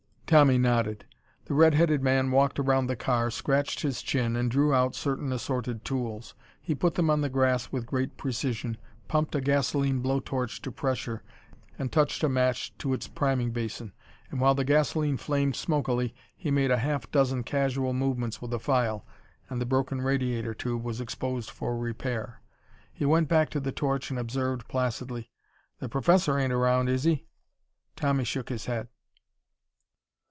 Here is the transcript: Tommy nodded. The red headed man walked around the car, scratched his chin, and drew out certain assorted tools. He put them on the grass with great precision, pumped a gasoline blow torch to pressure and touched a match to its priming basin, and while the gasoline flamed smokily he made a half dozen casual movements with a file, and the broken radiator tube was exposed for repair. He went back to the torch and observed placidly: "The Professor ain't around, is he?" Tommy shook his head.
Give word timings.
Tommy 0.31 0.57
nodded. 0.57 1.03
The 1.43 1.53
red 1.53 1.73
headed 1.73 2.01
man 2.01 2.31
walked 2.31 2.57
around 2.57 2.87
the 2.87 2.95
car, 2.95 3.29
scratched 3.29 3.81
his 3.81 4.01
chin, 4.01 4.37
and 4.37 4.49
drew 4.49 4.73
out 4.73 4.95
certain 4.95 5.33
assorted 5.33 5.83
tools. 5.83 6.35
He 6.61 6.73
put 6.73 6.95
them 6.95 7.09
on 7.09 7.19
the 7.19 7.27
grass 7.27 7.69
with 7.73 7.85
great 7.85 8.15
precision, 8.15 8.77
pumped 9.09 9.35
a 9.35 9.41
gasoline 9.41 9.99
blow 9.99 10.21
torch 10.21 10.61
to 10.61 10.71
pressure 10.71 11.21
and 11.77 11.91
touched 11.91 12.23
a 12.23 12.29
match 12.29 12.73
to 12.77 12.93
its 12.93 13.09
priming 13.09 13.51
basin, 13.51 13.91
and 14.29 14.39
while 14.39 14.55
the 14.55 14.63
gasoline 14.63 15.17
flamed 15.17 15.57
smokily 15.57 16.15
he 16.33 16.49
made 16.49 16.71
a 16.71 16.77
half 16.77 17.11
dozen 17.11 17.43
casual 17.43 17.91
movements 17.91 18.41
with 18.41 18.53
a 18.53 18.59
file, 18.59 19.05
and 19.49 19.59
the 19.59 19.65
broken 19.65 19.99
radiator 19.99 20.53
tube 20.53 20.81
was 20.81 21.01
exposed 21.01 21.49
for 21.49 21.77
repair. 21.77 22.39
He 22.93 23.03
went 23.03 23.27
back 23.27 23.49
to 23.49 23.59
the 23.59 23.73
torch 23.73 24.09
and 24.09 24.17
observed 24.17 24.69
placidly: 24.69 25.29
"The 25.79 25.89
Professor 25.89 26.39
ain't 26.39 26.53
around, 26.53 26.87
is 26.87 27.03
he?" 27.03 27.25
Tommy 27.97 28.23
shook 28.23 28.47
his 28.47 28.67
head. 28.67 28.87